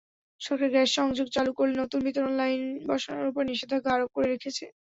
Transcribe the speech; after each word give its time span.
সরকার 0.41 0.69
গ্যাসসংযোগ 0.71 1.27
চালু 1.35 1.51
করলেও 1.57 1.81
নতুন 1.83 1.99
বিতরণ 2.05 2.33
লাইন 2.39 2.61
বসানোর 2.87 3.29
ওপর 3.31 3.43
নিষেধাজ্ঞা 3.49 3.91
আরোপ 3.95 4.09
করে 4.13 4.27
রেখেছে। 4.29 4.65